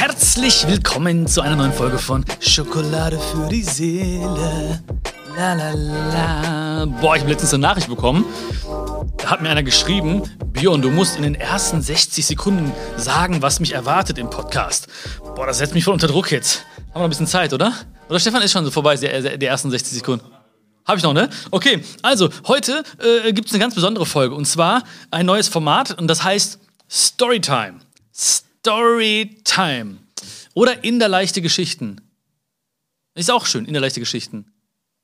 [0.00, 4.82] Herzlich willkommen zu einer neuen Folge von Schokolade für die Seele.
[5.36, 6.86] La la la.
[6.86, 8.24] Boah, ich habe letztens eine Nachricht bekommen.
[9.18, 10.22] Da hat mir einer geschrieben,
[10.54, 14.88] Björn, du musst in den ersten 60 Sekunden sagen, was mich erwartet im Podcast.
[15.36, 16.60] Boah, das setzt mich voll unter Druck jetzt.
[16.60, 17.74] Haben wir noch ein bisschen Zeit, oder?
[18.08, 20.24] Oder Stefan ist schon so vorbei, die, die ersten 60 Sekunden.
[20.86, 21.28] Habe ich noch, ne?
[21.50, 22.84] Okay, also heute
[23.26, 26.58] äh, gibt es eine ganz besondere Folge und zwar ein neues Format und das heißt
[26.88, 27.80] Storytime.
[28.14, 28.49] Storytime.
[30.54, 32.00] Oder in der leichte Geschichten.
[33.14, 34.46] Ist auch schön, in der leichte Geschichten.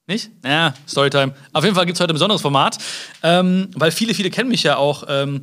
[0.06, 0.30] Nicht?
[0.44, 1.34] Ja, Storytime.
[1.52, 2.78] Auf jeden Fall gibt es heute ein besonderes Format,
[3.22, 5.42] ähm, weil viele, viele kennen mich ja auch ähm,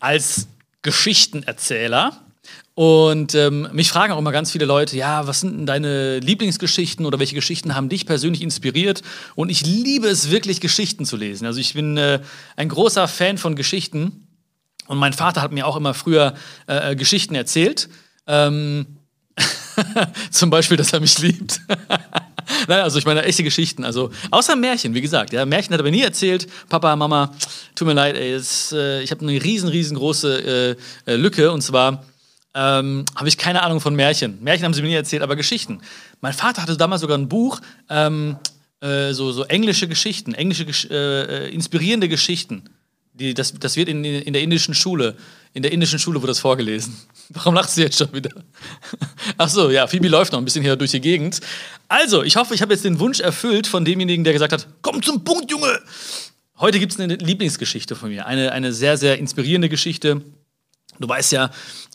[0.00, 0.48] als
[0.80, 2.18] Geschichtenerzähler.
[2.74, 7.04] Und ähm, mich fragen auch immer ganz viele Leute, ja, was sind denn deine Lieblingsgeschichten
[7.04, 9.02] oder welche Geschichten haben dich persönlich inspiriert?
[9.34, 11.44] Und ich liebe es wirklich, Geschichten zu lesen.
[11.44, 12.20] Also ich bin äh,
[12.56, 14.21] ein großer Fan von Geschichten.
[14.92, 16.34] Und mein Vater hat mir auch immer früher
[16.66, 17.88] äh, Geschichten erzählt.
[18.26, 18.98] Ähm,
[20.30, 21.62] zum Beispiel, dass er mich liebt.
[22.68, 23.86] Nein, also ich meine echte Geschichten.
[23.86, 25.32] Also außer Märchen, wie gesagt.
[25.32, 26.46] Ja, Märchen hat er mir nie erzählt.
[26.68, 27.34] Papa, Mama,
[27.74, 31.50] tut mir leid, ey, es, äh, ich habe eine riesen, riesengroße äh, äh, Lücke.
[31.52, 32.04] Und zwar
[32.54, 34.42] ähm, habe ich keine Ahnung von Märchen.
[34.42, 35.80] Märchen haben sie mir nie erzählt, aber Geschichten.
[36.20, 38.36] Mein Vater hatte damals sogar ein Buch, ähm,
[38.80, 42.64] äh, so, so englische Geschichten, englische, äh, äh, inspirierende Geschichten.
[43.14, 45.16] Die, das, das wird in, in der indischen Schule,
[45.52, 46.96] in der indischen Schule wurde das vorgelesen.
[47.28, 48.30] Warum lachst du jetzt schon wieder?
[49.36, 51.40] Ach so, ja, Phoebe läuft noch ein bisschen hier durch die Gegend.
[51.88, 55.02] Also, ich hoffe, ich habe jetzt den Wunsch erfüllt von demjenigen, der gesagt hat, komm
[55.02, 55.78] zum Punkt, Junge!
[56.58, 60.22] Heute gibt es eine Lieblingsgeschichte von mir, eine, eine sehr, sehr inspirierende Geschichte
[60.98, 61.50] Du weißt ja,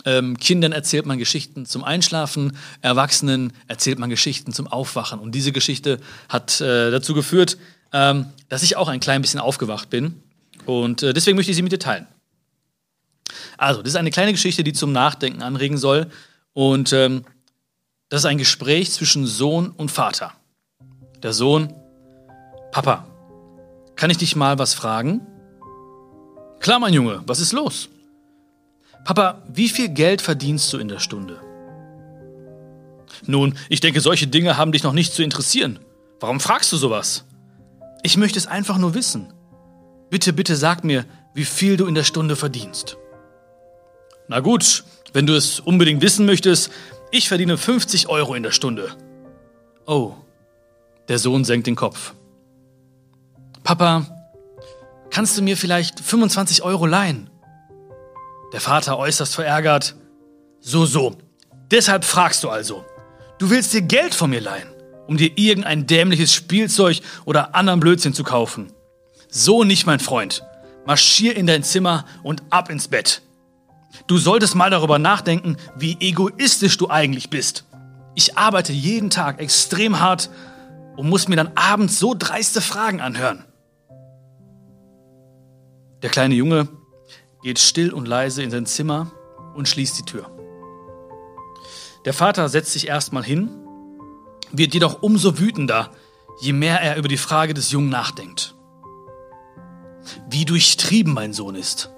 [0.06, 5.20] ähm, Kindern erzählt man Geschichten zum Einschlafen, Erwachsenen erzählt man Geschichten zum Aufwachen.
[5.20, 7.58] Und diese Geschichte hat äh, dazu geführt,
[7.94, 10.22] ähm, dass ich auch ein klein bisschen aufgewacht bin.
[10.66, 12.08] Und äh, deswegen möchte ich sie mit dir teilen.
[13.58, 16.08] Also, das ist eine kleine Geschichte, die zum Nachdenken anregen soll.
[16.54, 17.26] Und ähm,
[18.10, 20.34] das ist ein Gespräch zwischen Sohn und Vater.
[21.22, 21.74] Der Sohn,
[22.72, 23.08] Papa,
[23.96, 25.26] kann ich dich mal was fragen?
[26.60, 27.90] Klar, mein Junge, was ist los?
[29.04, 31.40] Papa, wie viel Geld verdienst du in der Stunde?
[33.26, 35.80] Nun, ich denke, solche Dinge haben dich noch nicht zu interessieren.
[36.20, 37.26] Warum fragst du sowas?
[38.04, 39.34] Ich möchte es einfach nur wissen.
[40.10, 42.98] Bitte, bitte sag mir, wie viel du in der Stunde verdienst.
[44.28, 46.72] Na gut, wenn du es unbedingt wissen möchtest,
[47.12, 48.96] ich verdiene 50 Euro in der Stunde.
[49.86, 50.14] Oh,
[51.08, 52.14] der Sohn senkt den Kopf.
[53.64, 54.06] Papa,
[55.10, 57.30] kannst du mir vielleicht 25 Euro leihen?
[58.54, 59.96] Der Vater äußerst verärgert.
[60.60, 61.16] So, so.
[61.72, 62.86] Deshalb fragst du also.
[63.40, 64.70] Du willst dir Geld von mir leihen,
[65.08, 68.72] um dir irgendein dämliches Spielzeug oder anderen Blödsinn zu kaufen.
[69.30, 70.44] So nicht, mein Freund.
[70.86, 73.22] Marschier in dein Zimmer und ab ins Bett.
[74.08, 77.66] Du solltest mal darüber nachdenken, wie egoistisch du eigentlich bist.
[78.16, 80.30] Ich arbeite jeden Tag extrem hart
[80.96, 83.44] und muss mir dann abends so dreiste Fragen anhören.
[86.02, 86.68] Der kleine Junge
[87.44, 89.12] geht still und leise in sein Zimmer
[89.56, 90.30] und schließt die Tür.
[92.06, 93.50] Der Vater setzt sich erstmal hin,
[94.52, 95.92] wird jedoch umso wütender,
[96.40, 98.57] je mehr er über die Frage des Jungen nachdenkt.
[100.30, 101.92] Wie durchtrieben mein Sohn ist.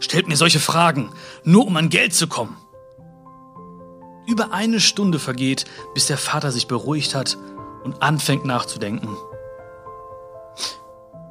[0.00, 1.10] Stellt mir solche Fragen,
[1.44, 2.56] nur um an Geld zu kommen.
[4.26, 7.38] Über eine Stunde vergeht, bis der Vater sich beruhigt hat
[7.84, 9.16] und anfängt nachzudenken.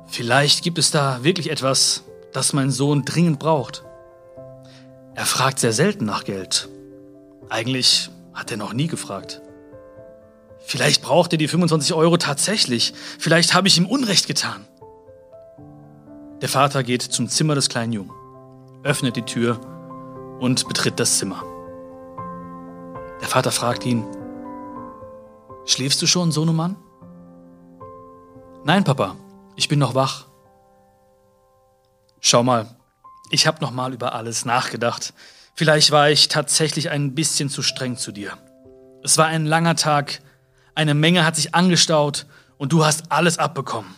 [0.07, 2.03] Vielleicht gibt es da wirklich etwas,
[2.33, 3.83] das mein Sohn dringend braucht.
[5.13, 6.69] Er fragt sehr selten nach Geld.
[7.49, 9.41] Eigentlich hat er noch nie gefragt.
[10.59, 12.93] Vielleicht braucht er die 25 Euro tatsächlich.
[13.19, 14.65] Vielleicht habe ich ihm Unrecht getan.
[16.41, 18.11] Der Vater geht zum Zimmer des kleinen Jungen,
[18.83, 19.59] öffnet die Tür
[20.39, 21.43] und betritt das Zimmer.
[23.21, 24.05] Der Vater fragt ihn,
[25.65, 26.77] Schläfst du schon, Sohnemann?
[28.63, 29.15] Nein, Papa,
[29.55, 30.27] ich bin noch wach.
[32.21, 32.67] Schau mal,
[33.31, 35.13] ich habe noch mal über alles nachgedacht.
[35.55, 38.37] Vielleicht war ich tatsächlich ein bisschen zu streng zu dir.
[39.03, 40.21] Es war ein langer Tag,
[40.75, 43.95] eine Menge hat sich angestaut und du hast alles abbekommen.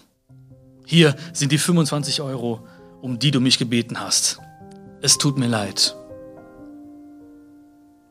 [0.89, 2.65] Hier sind die 25 Euro,
[3.03, 4.39] um die du mich gebeten hast.
[5.03, 5.95] Es tut mir leid.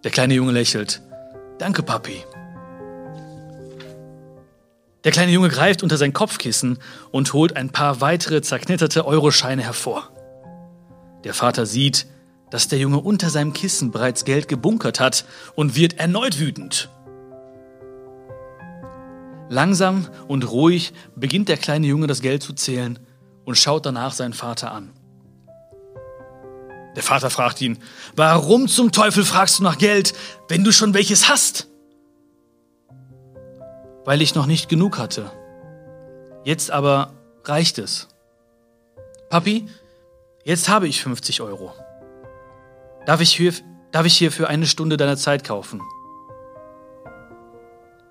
[0.05, 1.03] Der kleine Junge lächelt.
[1.59, 2.23] Danke, Papi.
[5.03, 6.79] Der kleine Junge greift unter sein Kopfkissen
[7.11, 10.13] und holt ein paar weitere zerknitterte Euroscheine hervor.
[11.25, 12.07] Der Vater sieht,
[12.49, 15.25] dass der Junge unter seinem Kissen bereits Geld gebunkert hat
[15.57, 16.91] und wird erneut wütend.
[19.51, 22.99] Langsam und ruhig beginnt der kleine Junge das Geld zu zählen
[23.45, 24.91] und schaut danach seinen Vater an.
[26.97, 27.79] Der Vater fragt ihn,
[28.17, 30.15] warum zum Teufel fragst du nach Geld,
[30.49, 31.69] wenn du schon welches hast?
[34.05, 35.31] Weil ich noch nicht genug hatte.
[36.45, 37.13] Jetzt aber
[37.45, 38.09] reicht es.
[39.31, 39.67] Papi,
[40.45, 41.73] jetzt habe ich 50 Euro.
[43.07, 43.53] Darf ich hier,
[43.93, 45.81] darf ich hier für eine Stunde deiner Zeit kaufen?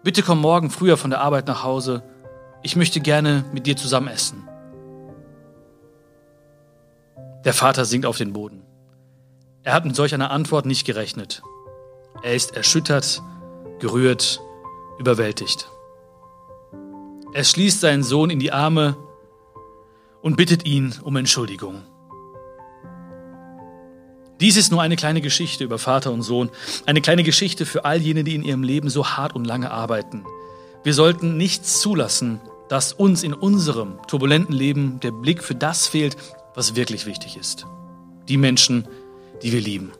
[0.07, 2.01] Bitte komm morgen früher von der Arbeit nach Hause.
[2.63, 4.47] Ich möchte gerne mit dir zusammen essen.
[7.43, 8.63] Der Vater sinkt auf den Boden.
[9.63, 11.41] Er hat mit solch einer Antwort nicht gerechnet.
[12.23, 13.21] Er ist erschüttert,
[13.79, 14.39] gerührt,
[14.97, 15.69] überwältigt.
[17.33, 18.95] Er schließt seinen Sohn in die Arme
[20.21, 21.83] und bittet ihn um Entschuldigung.
[24.39, 26.49] Dies ist nur eine kleine Geschichte über Vater und Sohn,
[26.85, 30.25] eine kleine Geschichte für all jene, die in ihrem Leben so hart und lange arbeiten.
[30.83, 32.39] Wir sollten nichts zulassen,
[32.69, 36.17] dass uns in unserem turbulenten Leben der Blick für das fehlt,
[36.53, 37.65] was wirklich wichtig ist.
[38.27, 38.87] Die Menschen,
[39.41, 39.91] die wir lieben.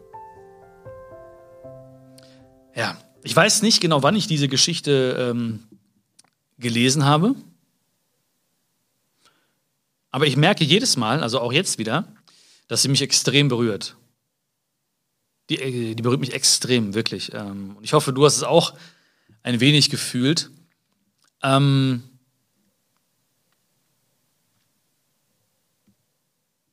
[2.76, 5.64] Ja, ich weiß nicht genau, wann ich diese Geschichte ähm,
[6.60, 7.34] gelesen habe.
[10.12, 12.08] Aber ich merke jedes Mal, also auch jetzt wieder,
[12.68, 13.96] dass sie mich extrem berührt.
[15.50, 17.34] Die, äh, die berührt mich extrem, wirklich.
[17.34, 18.78] Ähm, und ich hoffe, du hast es auch
[19.44, 20.52] ein wenig gefühlt.
[21.42, 22.04] Ähm,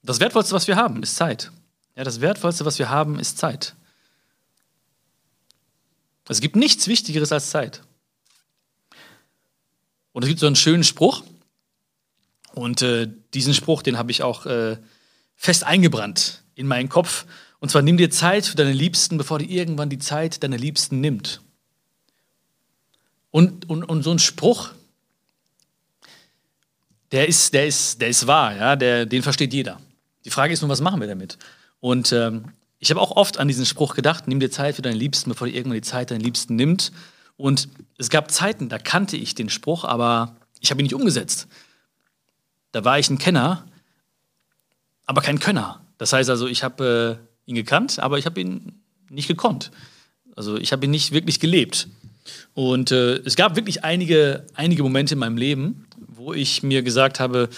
[0.03, 1.53] das Wertvollste, was wir haben, ist Zeit.
[1.97, 3.77] Ja, das Wertvollste, was wir haben, ist Zeit.
[6.29, 7.83] Es gibt nichts Wichtigeres als Zeit.
[10.13, 11.23] Und es gibt so einen schönen Spruch.
[12.55, 14.79] Und äh, diesen Spruch, den habe ich auch äh,
[15.35, 17.27] fest eingebrannt in meinen Kopf.
[17.65, 21.01] Und zwar nimm dir Zeit für deine Liebsten, bevor dir irgendwann die Zeit deiner Liebsten
[21.01, 21.41] nimmt.
[23.31, 24.73] Und, und, und so ein Spruch,
[27.11, 28.77] der ist, der ist, der ist wahr, ja?
[28.77, 29.81] der, den versteht jeder.
[30.27, 31.39] Die Frage ist nur, was machen wir damit?
[31.81, 34.99] Und ähm, ich habe auch oft an diesen Spruch gedacht, nimm dir Zeit für deine
[34.99, 36.93] Liebsten, bevor dir irgendwann die Zeit deinen Liebsten nimmt.
[37.39, 41.49] Und es gab Zeiten, da kannte ich den Spruch, aber ich habe ihn nicht umgesetzt.
[42.73, 43.65] Da war ich ein Kenner,
[45.07, 45.81] aber kein Könner.
[45.97, 48.81] Das heißt also, ich habe äh, ihn gekannt, aber ich habe ihn
[49.11, 49.71] nicht gekonnt.
[50.37, 51.89] Also ich habe ihn nicht wirklich gelebt.
[52.55, 57.21] Und äh, es gab wirklich einige, einige Momente in meinem Leben, wo ich mir gesagt
[57.21, 57.49] habe,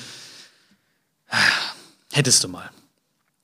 [2.12, 2.71] hättest du mal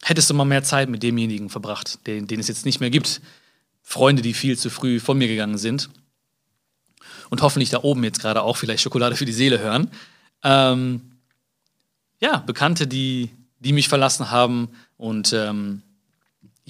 [0.03, 3.23] hättest du mal mehr Zeit mit demjenigen verbracht, den, den es jetzt nicht mehr gibt.
[3.83, 5.89] Freunde, die viel zu früh von mir gegangen sind
[7.31, 9.91] und hoffentlich da oben jetzt gerade auch vielleicht Schokolade für die Seele hören.
[10.43, 11.01] Ähm,
[12.21, 13.31] ja, Bekannte, die,
[13.61, 15.83] die mich verlassen haben und ähm,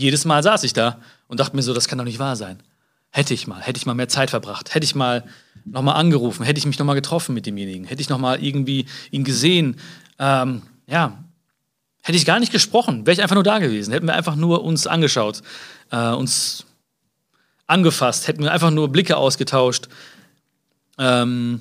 [0.03, 2.63] jedes Mal saß ich da und dachte mir so, das kann doch nicht wahr sein.
[3.11, 5.25] Hätte ich mal, hätte ich mal mehr Zeit verbracht, hätte ich mal
[5.65, 9.77] nochmal angerufen, hätte ich mich nochmal getroffen mit demjenigen, hätte ich nochmal irgendwie ihn gesehen.
[10.19, 11.23] Ähm, ja,
[12.03, 13.93] Hätte ich gar nicht gesprochen, wäre ich einfach nur da gewesen.
[13.93, 15.43] Hätten wir einfach nur uns angeschaut,
[15.93, 16.67] äh, uns
[17.69, 19.89] angefasst, hätten wir einfach nur Blicke ausgetauscht.
[20.99, 21.61] Ähm,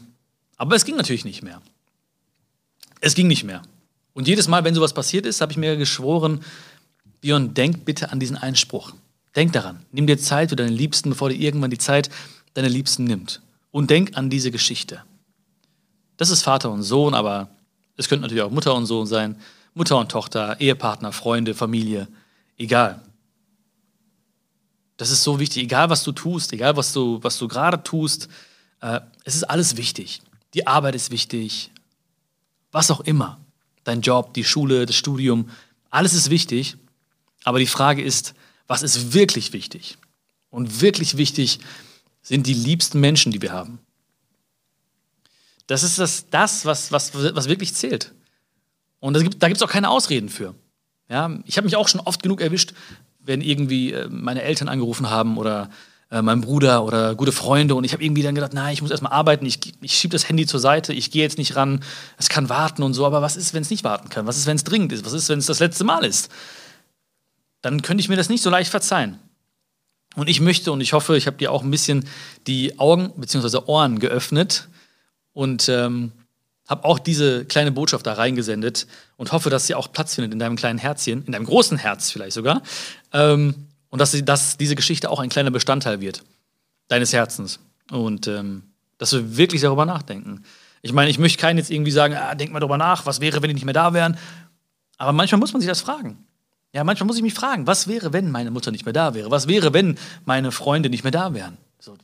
[0.58, 1.62] aber es ging natürlich nicht mehr.
[3.02, 3.62] Es ging nicht mehr.
[4.14, 6.44] Und jedes Mal, wenn sowas passiert ist, habe ich mir geschworen,
[7.22, 8.94] Björn, denk bitte an diesen Einspruch.
[9.36, 9.86] Denk daran.
[9.92, 12.10] Nimm dir Zeit für deine Liebsten, bevor dir irgendwann die Zeit
[12.54, 13.42] deiner Liebsten nimmt.
[13.72, 15.04] Und denk an diese Geschichte.
[16.18, 17.50] Das ist Vater und Sohn, aber
[17.96, 19.38] es könnte natürlich auch Mutter und Sohn sein.
[19.74, 22.08] Mutter und Tochter, Ehepartner, Freunde, Familie,
[22.58, 23.02] egal.
[24.98, 28.28] Das ist so wichtig, egal was du tust, egal was du, was du gerade tust,
[28.82, 30.22] äh, es ist alles wichtig.
[30.54, 31.72] Die Arbeit ist wichtig,
[32.72, 33.40] was auch immer.
[33.84, 35.50] Dein Job, die Schule, das Studium,
[35.90, 36.78] alles ist wichtig.
[37.44, 38.34] Aber die Frage ist,
[38.68, 39.98] was ist wirklich wichtig?
[40.50, 41.60] Und wirklich wichtig
[42.22, 43.80] sind die liebsten Menschen, die wir haben.
[45.68, 48.14] Das ist das, das was, was, was wirklich zählt.
[49.00, 50.54] Und da gibt es auch keine Ausreden für.
[51.10, 52.74] Ja, ich habe mich auch schon oft genug erwischt,
[53.20, 55.70] wenn irgendwie äh, meine Eltern angerufen haben oder
[56.10, 58.92] äh, mein Bruder oder gute Freunde und ich habe irgendwie dann gedacht, nein, ich muss
[58.92, 61.84] erstmal arbeiten, ich, ich schiebe das Handy zur Seite, ich gehe jetzt nicht ran,
[62.18, 64.28] es kann warten und so, aber was ist, wenn es nicht warten kann?
[64.28, 65.06] Was ist, wenn es dringend ist?
[65.06, 66.30] Was ist, wenn es das letzte Mal ist?
[67.62, 69.20] Dann könnte ich mir das nicht so leicht verzeihen.
[70.16, 72.08] Und ich möchte und ich hoffe, ich habe dir auch ein bisschen
[72.48, 73.60] die Augen bzw.
[73.66, 74.68] Ohren geöffnet
[75.34, 76.12] und ähm,
[76.68, 80.40] habe auch diese kleine Botschaft da reingesendet und hoffe, dass sie auch Platz findet in
[80.40, 82.62] deinem kleinen Herzchen, in deinem großen Herz vielleicht sogar.
[83.14, 86.24] Ähm, und dass, sie, dass diese Geschichte auch ein kleiner Bestandteil wird
[86.88, 87.60] deines Herzens.
[87.90, 88.64] Und ähm,
[88.98, 90.44] dass wir wirklich darüber nachdenken.
[90.82, 93.42] Ich meine, ich möchte keinen jetzt irgendwie sagen, ah, denk mal darüber nach, was wäre,
[93.42, 94.18] wenn die nicht mehr da wären.
[94.98, 96.26] Aber manchmal muss man sich das fragen.
[96.74, 99.30] Ja, manchmal muss ich mich fragen, was wäre, wenn meine Mutter nicht mehr da wäre?
[99.30, 101.58] Was wäre, wenn meine Freunde nicht mehr da wären?
[101.80, 101.98] So,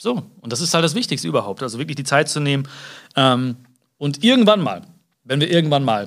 [0.00, 2.68] so, und das ist halt das Wichtigste überhaupt, also wirklich die Zeit zu nehmen.
[3.16, 3.56] Ähm,
[3.98, 4.82] und irgendwann mal,
[5.24, 6.06] wenn wir irgendwann mal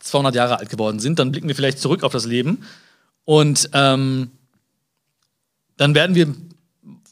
[0.00, 2.64] 200 Jahre alt geworden sind, dann blicken wir vielleicht zurück auf das Leben
[3.24, 4.30] und ähm,
[5.76, 6.34] dann werden wir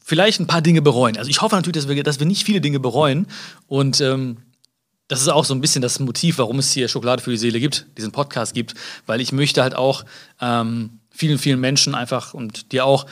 [0.03, 1.19] vielleicht ein paar Dinge bereuen.
[1.19, 3.27] Also ich hoffe natürlich, dass wir, dass wir nicht viele Dinge bereuen
[3.67, 4.39] und ähm,
[5.09, 7.61] das ist auch so ein bisschen das Motiv, warum es hier Schokolade für die Seele
[7.61, 8.75] gibt, diesen Podcast gibt,
[9.07, 10.05] weil ich möchte halt auch
[10.41, 13.07] ähm, vielen, vielen Menschen einfach und dir auch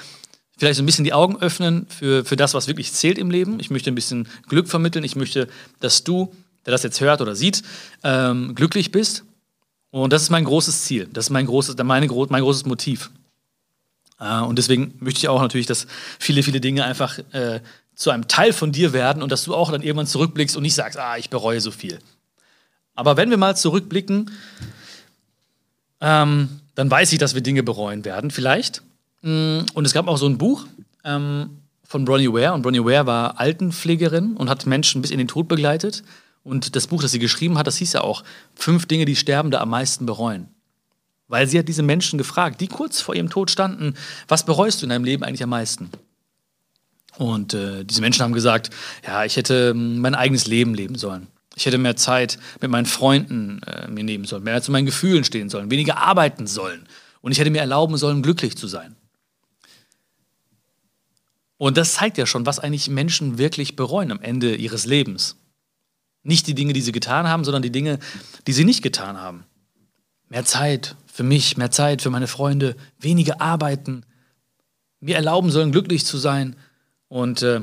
[0.56, 3.58] vielleicht so ein bisschen die Augen öffnen für, für das, was wirklich zählt im Leben.
[3.60, 5.04] Ich möchte ein bisschen Glück vermitteln.
[5.04, 5.48] Ich möchte,
[5.80, 6.32] dass du,
[6.66, 7.62] der das jetzt hört oder sieht,
[8.02, 9.24] ähm, glücklich bist.
[9.90, 11.08] Und das ist mein großes Ziel.
[11.12, 13.10] Das ist mein großes, meine, mein großes Motiv.
[14.18, 15.86] Äh, und deswegen möchte ich auch natürlich, dass
[16.18, 17.60] viele, viele Dinge einfach äh,
[17.94, 20.74] zu einem Teil von dir werden und dass du auch dann irgendwann zurückblickst und nicht
[20.74, 21.98] sagst, ah, ich bereue so viel.
[22.94, 24.30] Aber wenn wir mal zurückblicken,
[26.00, 28.82] ähm, dann weiß ich, dass wir Dinge bereuen werden, vielleicht.
[29.22, 30.66] Mm, und es gab auch so ein Buch
[31.04, 32.52] ähm, von Bronnie Ware.
[32.52, 36.02] Und Bronnie Ware war Altenpflegerin und hat Menschen bis in den Tod begleitet.
[36.42, 38.22] Und das Buch, das sie geschrieben hat, das hieß ja auch
[38.54, 40.48] Fünf Dinge, die Sterbende am meisten bereuen.
[41.26, 43.94] Weil sie hat diese Menschen gefragt, die kurz vor ihrem Tod standen,
[44.28, 45.90] was bereust du in deinem Leben eigentlich am meisten?
[47.18, 48.70] Und äh, diese Menschen haben gesagt,
[49.06, 51.28] ja, ich hätte ähm, mein eigenes Leben leben sollen.
[51.56, 55.22] Ich hätte mehr Zeit mit meinen Freunden äh, mir nehmen sollen, mehr zu meinen Gefühlen
[55.22, 56.88] stehen sollen, weniger arbeiten sollen.
[57.20, 58.96] Und ich hätte mir erlauben sollen, glücklich zu sein.
[61.56, 65.36] Und das zeigt ja schon, was eigentlich Menschen wirklich bereuen am Ende ihres Lebens.
[66.24, 67.98] Nicht die Dinge, die sie getan haben, sondern die Dinge,
[68.46, 69.44] die sie nicht getan haben.
[70.28, 74.04] Mehr Zeit für mich, mehr Zeit für meine Freunde, weniger arbeiten,
[75.00, 76.56] mir erlauben sollen, glücklich zu sein.
[77.14, 77.60] Und äh,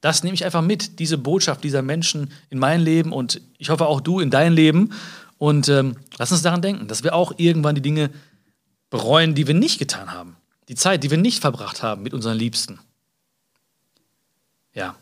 [0.00, 3.86] das nehme ich einfach mit, diese Botschaft dieser Menschen in mein Leben und ich hoffe
[3.86, 4.94] auch du in dein Leben.
[5.36, 8.08] Und ähm, lass uns daran denken, dass wir auch irgendwann die Dinge
[8.88, 10.38] bereuen, die wir nicht getan haben.
[10.70, 12.78] Die Zeit, die wir nicht verbracht haben mit unseren Liebsten.
[14.72, 14.96] Ja.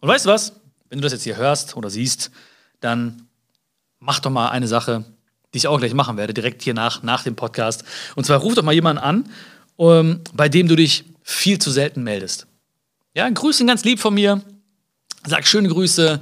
[0.00, 0.54] Und weißt du was?
[0.88, 2.32] Wenn du das jetzt hier hörst oder siehst,
[2.80, 3.28] dann
[4.00, 5.04] mach doch mal eine Sache,
[5.54, 7.84] die ich auch gleich machen werde, direkt hier nach, nach dem Podcast.
[8.16, 9.30] Und zwar ruf doch mal jemanden an,
[9.78, 12.48] ähm, bei dem du dich viel zu selten meldest.
[13.14, 14.40] Ja, grüß ihn ganz lieb von mir.
[15.26, 16.20] Sag schöne Grüße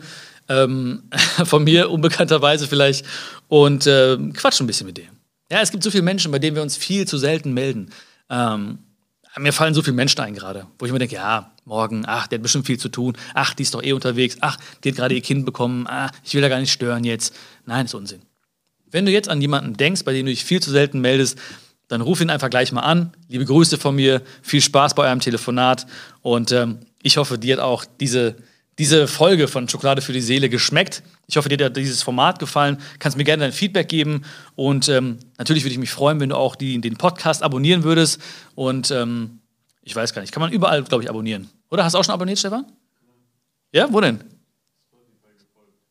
[0.49, 1.05] ähm,
[1.45, 3.07] von mir, unbekannterweise vielleicht.
[3.49, 5.09] Und äh, quatsch ein bisschen mit dem.
[5.51, 7.91] Ja, es gibt so viele Menschen, bei denen wir uns viel zu selten melden.
[8.29, 8.79] Ähm,
[9.39, 12.39] mir fallen so viele Menschen ein gerade, wo ich mir denke, ja, morgen, ach, der
[12.39, 15.15] hat bestimmt viel zu tun, ach, die ist doch eh unterwegs, ach, die hat gerade
[15.15, 17.35] ihr Kind bekommen, ah, ich will da gar nicht stören jetzt.
[17.65, 18.23] Nein, ist Unsinn.
[18.91, 21.39] Wenn du jetzt an jemanden denkst, bei dem du dich viel zu selten meldest,
[21.91, 23.13] dann ruf ihn einfach gleich mal an.
[23.29, 25.87] Liebe Grüße von mir, viel Spaß bei eurem Telefonat
[26.23, 28.37] und ähm, ich hoffe, dir hat auch diese,
[28.79, 31.03] diese Folge von Schokolade für die Seele geschmeckt.
[31.27, 32.79] Ich hoffe, dir hat dieses Format gefallen.
[33.01, 34.23] Kannst mir gerne dein Feedback geben
[34.55, 38.21] und ähm, natürlich würde ich mich freuen, wenn du auch die, den Podcast abonnieren würdest
[38.55, 39.41] und ähm,
[39.83, 41.51] ich weiß gar nicht, kann man überall, glaube ich, abonnieren.
[41.71, 42.67] Oder hast du auch schon abonniert, Stefan?
[43.73, 44.21] Ja, wo denn?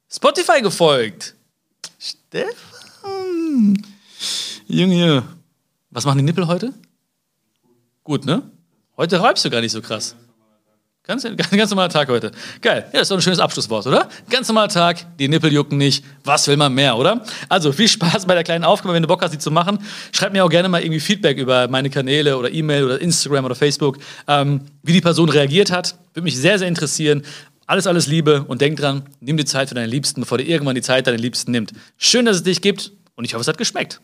[0.10, 1.36] Spotify gefolgt.
[2.00, 3.84] Stefan.
[4.68, 5.24] Junge,
[5.92, 6.74] was machen die Nippel heute?
[8.04, 8.44] Gut, ne?
[8.98, 10.16] Heute reibst du gar nicht so krass.
[11.04, 12.32] Ganz, ganz, ganz normaler Tag heute.
[12.62, 12.88] Geil.
[12.94, 14.10] Ja, ist doch ein schönes Abschlusswort, oder?
[14.30, 16.06] Ganz normaler Tag, die Nippel jucken nicht.
[16.24, 17.24] Was will man mehr, oder?
[17.48, 19.80] Also viel Spaß bei der kleinen Aufgabe, wenn du Bock hast, die zu machen.
[20.12, 23.56] Schreib mir auch gerne mal irgendwie Feedback über meine Kanäle oder E-Mail oder Instagram oder
[23.56, 25.96] Facebook, ähm, wie die Person reagiert hat.
[26.14, 27.24] Würde mich sehr, sehr interessieren.
[27.66, 30.76] Alles, alles Liebe und denk dran, nimm die Zeit für deine Liebsten, bevor dir irgendwann
[30.76, 31.72] die Zeit deine Liebsten nimmt.
[31.98, 34.00] Schön, dass es dich gibt und ich hoffe, es hat geschmeckt.